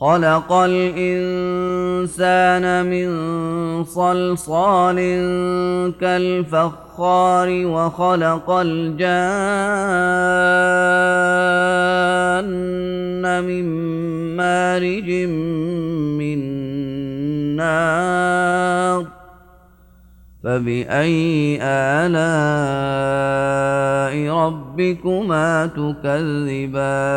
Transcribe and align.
خلق 0.00 0.52
الإنسان 0.52 1.66
من 2.86 3.08
صلصال 3.84 4.96
كالفخار 6.00 7.48
وخلق 7.66 8.50
الجان 8.50 9.06
من 13.44 13.64
مارج 14.36 15.10
من 16.18 16.38
نار 17.56 19.06
فبأي 20.44 21.58
آلاء 21.62 22.36
ربكما 24.36 25.66
تكذبان 25.66 27.16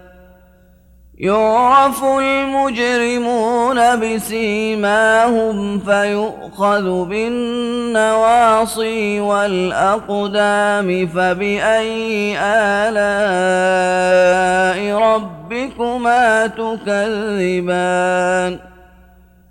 يعرف 1.21 2.03
المجرمون 2.03 3.99
بسيماهم 3.99 5.79
فيؤخذ 5.79 7.05
بالنواصي 7.05 8.69
والأقدام 9.19 11.07
فبأي 11.07 12.37
آلاء 12.39 14.01
ربكما 14.97 16.47
تكذبان 16.47 17.91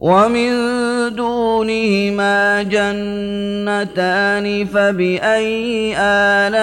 ومن 0.00 0.50
دونهما 1.14 2.62
جنتان 2.62 4.46
فبأي 4.64 5.94
آلاء 5.98 6.58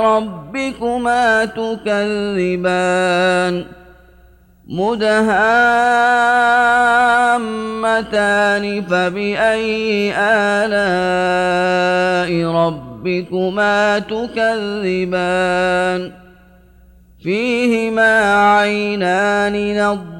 ربكما 0.00 1.44
تكذبان؟ 1.44 2.74
مدهامتان 4.68 5.22
فبأي 8.82 10.12
آلاء 10.16 11.50
ربكما 12.52 13.98
تكذبان؟ 13.98 15.40
فيهما 17.22 18.34
عينان 18.54 19.76
نض 19.76 20.19